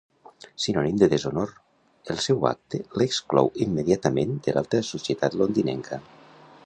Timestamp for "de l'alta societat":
4.49-5.37